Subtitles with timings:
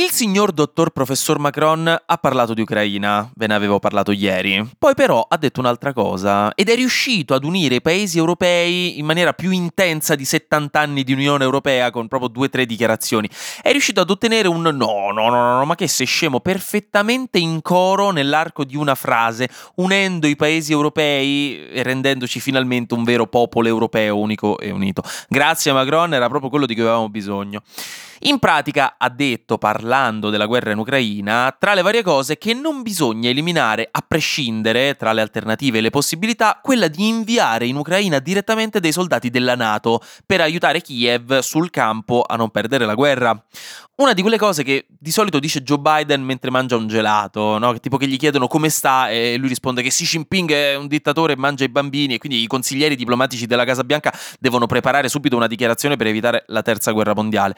[0.00, 4.94] Il signor dottor professor Macron ha parlato di Ucraina, ve ne avevo parlato ieri, poi
[4.94, 9.32] però ha detto un'altra cosa ed è riuscito ad unire i paesi europei in maniera
[9.32, 13.28] più intensa di 70 anni di Unione Europea con proprio due o tre dichiarazioni.
[13.60, 17.60] È riuscito ad ottenere un no, no, no, no, ma che sei scemo perfettamente in
[17.60, 23.66] coro nell'arco di una frase, unendo i paesi europei e rendendoci finalmente un vero popolo
[23.66, 25.02] europeo unico e unito.
[25.28, 27.62] Grazie Macron, era proprio quello di cui avevamo bisogno.
[28.22, 32.82] In pratica ha detto, parlando della guerra in Ucraina, tra le varie cose che non
[32.82, 38.18] bisogna eliminare, a prescindere tra le alternative e le possibilità, quella di inviare in Ucraina
[38.18, 43.40] direttamente dei soldati della Nato per aiutare Kiev sul campo a non perdere la guerra.
[43.98, 47.78] Una di quelle cose che di solito dice Joe Biden mentre mangia un gelato, no?
[47.80, 51.32] tipo che gli chiedono come sta e lui risponde che Xi Jinping è un dittatore
[51.32, 55.34] e mangia i bambini e quindi i consiglieri diplomatici della Casa Bianca devono preparare subito
[55.34, 57.56] una dichiarazione per evitare la terza guerra mondiale.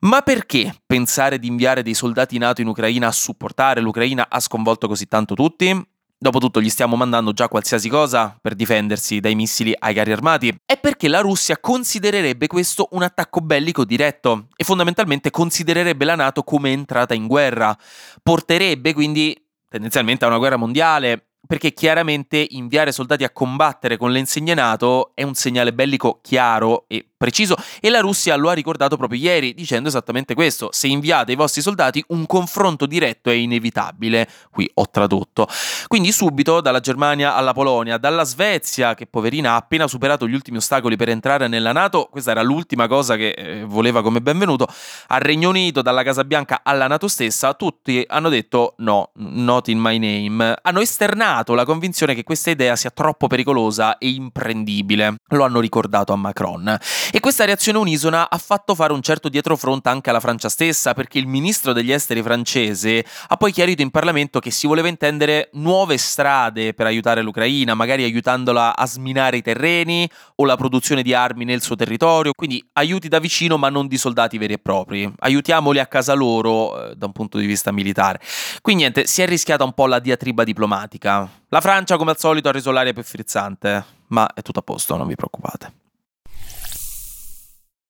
[0.00, 4.88] Ma perché pensare di inviare dei soldati NATO in Ucraina a supportare l'Ucraina ha sconvolto
[4.88, 5.74] così tanto tutti?
[6.18, 10.54] Dopotutto gli stiamo mandando già qualsiasi cosa per difendersi dai missili ai carri armati.
[10.64, 16.42] È perché la Russia considererebbe questo un attacco bellico diretto e fondamentalmente considererebbe la Nato
[16.42, 17.76] come entrata in guerra.
[18.22, 19.34] Porterebbe quindi
[19.68, 25.12] tendenzialmente a una guerra mondiale, perché chiaramente inviare soldati a combattere con le insegne NATO
[25.14, 29.54] è un segnale bellico chiaro e preciso e la Russia lo ha ricordato proprio ieri
[29.54, 34.88] dicendo esattamente questo, se inviate i vostri soldati un confronto diretto è inevitabile, qui ho
[34.90, 35.48] tradotto.
[35.86, 40.58] Quindi subito dalla Germania alla Polonia, dalla Svezia che poverina ha appena superato gli ultimi
[40.58, 44.66] ostacoli per entrare nella Nato, questa era l'ultima cosa che eh, voleva come benvenuto,
[45.08, 49.78] al Regno Unito, dalla Casa Bianca alla Nato stessa, tutti hanno detto no, not in
[49.78, 55.44] my name, hanno esternato la convinzione che questa idea sia troppo pericolosa e imprendibile, lo
[55.44, 56.78] hanno ricordato a Macron.
[57.12, 61.18] E questa reazione unisona ha fatto fare un certo dietrofront anche alla Francia stessa, perché
[61.18, 65.98] il ministro degli esteri francese ha poi chiarito in Parlamento che si voleva intendere nuove
[65.98, 71.44] strade per aiutare l'Ucraina, magari aiutandola a sminare i terreni o la produzione di armi
[71.44, 75.78] nel suo territorio, quindi aiuti da vicino ma non di soldati veri e propri, aiutiamoli
[75.78, 78.20] a casa loro eh, da un punto di vista militare.
[78.60, 81.28] Quindi niente, si è rischiata un po' la diatriba diplomatica.
[81.50, 84.96] La Francia come al solito ha reso l'aria più frizzante, ma è tutto a posto,
[84.96, 85.85] non vi preoccupate.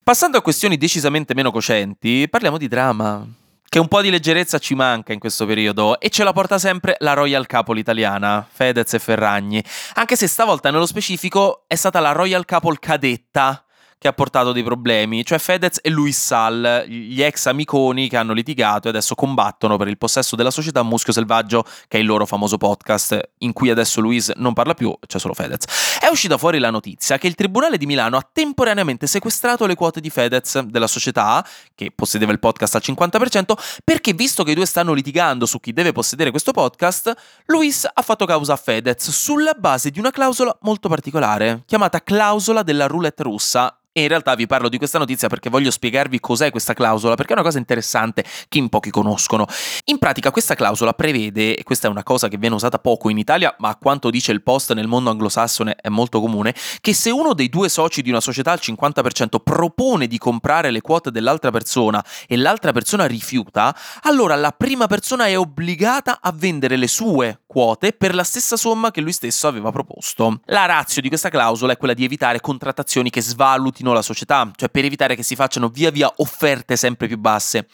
[0.07, 3.27] Passando a questioni decisamente meno cocenti, parliamo di drama.
[3.69, 6.95] Che un po' di leggerezza ci manca in questo periodo e ce la porta sempre
[7.01, 9.61] la Royal Couple italiana, Fedez e Ferragni.
[9.95, 13.66] Anche se stavolta nello specifico è stata la Royal Couple cadetta
[13.99, 18.33] che ha portato dei problemi, cioè Fedez e Luis Sal, gli ex amiconi che hanno
[18.33, 22.27] litigato e adesso combattono per il possesso della società Muschio Selvaggio, che è il loro
[22.27, 25.65] famoso podcast, in cui adesso Luis non parla più, c'è solo Fedez.
[25.99, 30.01] È uscita fuori la notizia che il Tribunale di Milano ha temporaneamente sequestrato le quote
[30.01, 33.53] di Fedez della società, che possedeva il podcast al 50%,
[33.83, 37.15] perché visto che i due stanno litigando su chi deve possedere questo podcast,
[37.47, 42.63] Luis ha fatto causa a Fedez sulla base di una clausola molto particolare, chiamata clausola
[42.63, 46.51] della roulette russa, e in realtà vi parlo di questa notizia perché voglio spiegarvi cos'è
[46.51, 49.47] questa clausola, perché è una cosa interessante che in pochi conoscono.
[49.85, 53.17] In pratica questa clausola prevede, e questa è una cosa che viene usata poco in
[53.17, 57.09] Italia, ma a quanto dice il post nel mondo anglosassone è molto comune, che se
[57.09, 61.51] uno dei due soci di una società al 50% propone di comprare le quote dell'altra
[61.51, 67.41] persona e l'altra persona rifiuta, allora la prima persona è obbligata a vendere le sue
[67.57, 70.41] quote per la stessa somma che lui stesso aveva proposto.
[70.45, 74.69] La razio di questa clausola è quella di evitare contrattazioni che svalutino la società, cioè
[74.69, 77.67] per evitare che si facciano via via offerte sempre più basse.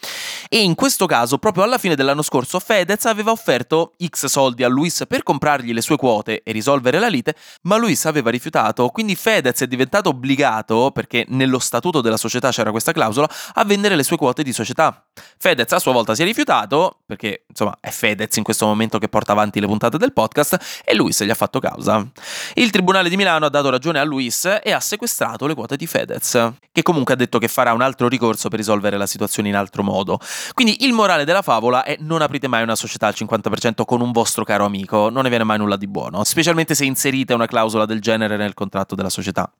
[0.47, 4.69] E in questo caso, proprio alla fine dell'anno scorso, Fedez aveva offerto X soldi a
[4.69, 9.15] Luis per comprargli le sue quote e risolvere la lite, ma Luis aveva rifiutato, quindi
[9.15, 14.03] Fedez è diventato obbligato, perché nello statuto della società c'era questa clausola, a vendere le
[14.03, 15.05] sue quote di società.
[15.37, 19.09] Fedez a sua volta si è rifiutato, perché insomma è Fedez in questo momento che
[19.09, 22.05] porta avanti le puntate del podcast, e Luis gli ha fatto causa.
[22.53, 25.87] Il Tribunale di Milano ha dato ragione a Luis e ha sequestrato le quote di.
[25.87, 29.55] Fedez, che comunque ha detto che farà un altro ricorso per risolvere la situazione in
[29.55, 30.19] altro modo.
[30.53, 34.11] Quindi il morale della favola è non aprite mai una società al 50% con un
[34.11, 37.85] vostro caro amico, non ne viene mai nulla di buono, specialmente se inserite una clausola
[37.85, 39.51] del genere nel contratto della società.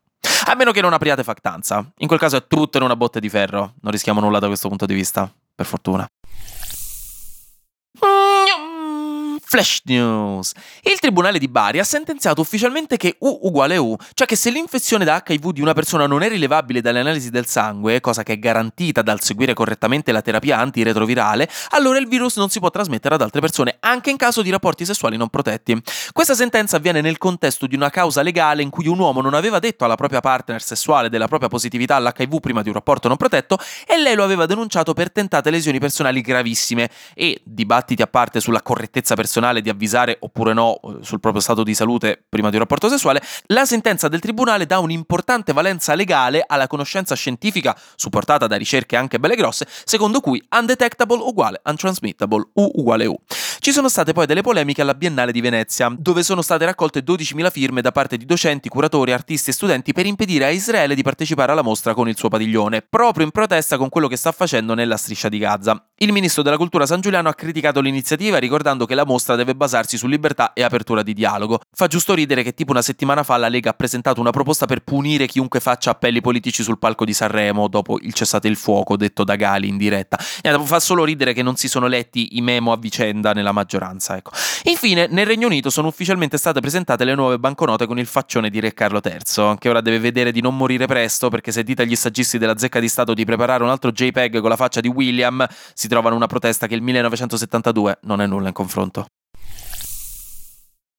[0.46, 1.86] A meno che non apriate factanza.
[1.98, 3.74] In quel caso è tutto in una botte di ferro.
[3.82, 5.32] Non rischiamo nulla da questo punto di vista.
[5.56, 6.08] Per fortuna.
[9.54, 10.52] Flash News.
[10.82, 15.06] Il tribunale di Bari ha sentenziato ufficialmente che U uguale U, cioè che se l'infezione
[15.06, 18.40] da HIV di una persona non è rilevabile dalle analisi del sangue, cosa che è
[18.40, 23.22] garantita dal seguire correttamente la terapia antiretrovirale, allora il virus non si può trasmettere ad
[23.22, 25.80] altre persone, anche in caso di rapporti sessuali non protetti.
[26.12, 29.60] Questa sentenza avviene nel contesto di una causa legale in cui un uomo non aveva
[29.60, 33.60] detto alla propria partner sessuale della propria positività all'HIV prima di un rapporto non protetto
[33.86, 38.64] e lei lo aveva denunciato per tentate lesioni personali gravissime e, dibattiti a parte sulla
[38.64, 42.56] correttezza personale, personale di avvisare oppure no eh, sul proprio stato di salute prima di
[42.56, 48.48] un rapporto sessuale, la sentenza del tribunale dà un'importante valenza legale alla conoscenza scientifica, supportata
[48.48, 53.16] da ricerche anche belle grosse, secondo cui undetectable uguale untransmittable, U uguale U.
[53.64, 57.50] Ci sono state poi delle polemiche alla Biennale di Venezia, dove sono state raccolte 12.000
[57.50, 61.54] firme da parte di docenti, curatori, artisti e studenti per impedire a Israele di partecipare
[61.54, 64.98] alla mostra con il suo padiglione, proprio in protesta con quello che sta facendo nella
[64.98, 65.82] striscia di Gaza.
[65.96, 69.96] Il ministro della cultura San Giuliano ha criticato l'iniziativa ricordando che la mostra deve basarsi
[69.96, 71.62] su libertà e apertura di dialogo.
[71.72, 74.82] Fa giusto ridere che tipo una settimana fa la Lega ha presentato una proposta per
[74.82, 79.24] punire chiunque faccia appelli politici sul palco di Sanremo dopo il cessate il fuoco detto
[79.24, 80.18] da Gali in diretta.
[80.18, 84.18] fa solo ridere che non si sono letti i memo a vicenda nella maggioranza.
[84.18, 84.32] Ecco.
[84.64, 88.60] Infine, nel Regno Unito sono ufficialmente state presentate le nuove banconote con il faccione di
[88.60, 91.96] Re Carlo III, che ora deve vedere di non morire presto perché se dite agli
[91.96, 95.46] saggisti della zecca di Stato di preparare un altro JPEG con la faccia di William,
[95.74, 99.06] si trovano una protesta che il 1972 non è nulla in confronto.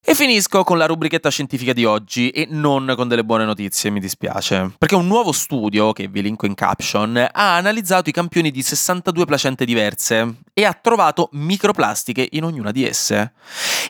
[0.06, 4.00] E finisco con la rubrichetta scientifica di oggi e non con delle buone notizie, mi
[4.00, 4.74] dispiace.
[4.76, 9.24] Perché un nuovo studio, che vi linko in caption, ha analizzato i campioni di 62
[9.24, 13.32] placente diverse e ha trovato microplastiche in ognuna di esse.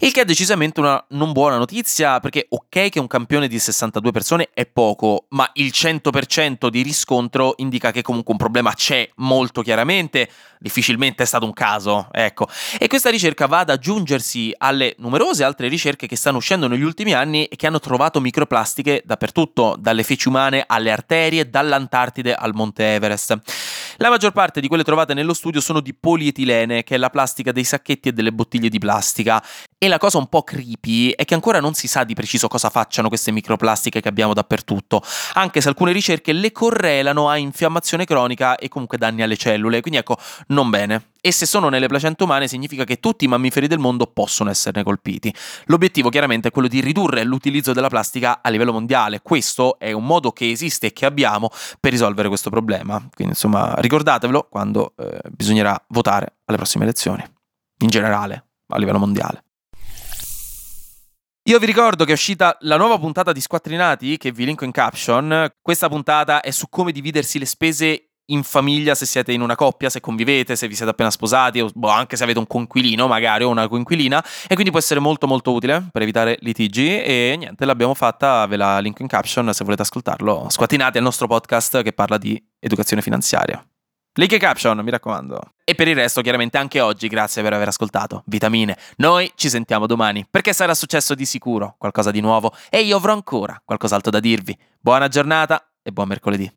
[0.00, 4.10] Il che è decisamente una non buona notizia, perché ok che un campione di 62
[4.10, 9.60] persone è poco, ma il 100% di riscontro indica che comunque un problema c'è molto
[9.60, 10.28] chiaramente,
[10.58, 12.48] difficilmente è stato un caso, ecco.
[12.78, 17.12] E questa ricerca va ad aggiungersi alle numerose altre ricerche che stanno uscendo negli ultimi
[17.12, 22.94] anni e che hanno trovato microplastiche dappertutto, dalle feci umane alle arterie, dall'Antartide al Monte
[22.94, 23.38] Everest.
[23.98, 27.52] La maggior parte di quelle trovate nello studio sono di polietilene, che è la plastica
[27.52, 29.42] dei sacchetti e delle bottiglie di plastica.
[29.84, 32.70] E la cosa un po' creepy è che ancora non si sa di preciso cosa
[32.70, 35.02] facciano queste microplastiche che abbiamo dappertutto,
[35.34, 39.98] anche se alcune ricerche le correlano a infiammazione cronica e comunque danni alle cellule, quindi
[39.98, 40.16] ecco,
[40.46, 44.06] non bene e se sono nelle placente umane significa che tutti i mammiferi del mondo
[44.06, 45.30] possono esserne colpiti.
[45.66, 49.20] L'obiettivo chiaramente è quello di ridurre l'utilizzo della plastica a livello mondiale.
[49.20, 52.96] Questo è un modo che esiste e che abbiamo per risolvere questo problema.
[53.14, 57.22] Quindi insomma ricordatevelo quando eh, bisognerà votare alle prossime elezioni,
[57.80, 59.44] in generale, a livello mondiale.
[61.46, 64.70] Io vi ricordo che è uscita la nuova puntata di Squattrinati, che vi linko in
[64.70, 65.52] caption.
[65.60, 69.90] Questa puntata è su come dividersi le spese in famiglia se siete in una coppia,
[69.90, 73.44] se convivete, se vi siete appena sposati o boh, anche se avete un conquilino magari
[73.44, 77.66] o una coinquilina e quindi può essere molto molto utile per evitare litigi e niente,
[77.66, 80.46] l'abbiamo fatta, ve la link in caption se volete ascoltarlo.
[80.48, 83.62] Squattinate al nostro podcast che parla di educazione finanziaria.
[84.14, 85.53] Link in caption, mi raccomando.
[85.66, 88.22] E per il resto, chiaramente anche oggi, grazie per aver ascoltato.
[88.26, 88.76] Vitamine.
[88.96, 93.14] Noi ci sentiamo domani, perché sarà successo di sicuro qualcosa di nuovo e io avrò
[93.14, 94.56] ancora qualcos'altro da dirvi.
[94.78, 96.52] Buona giornata e buon mercoledì.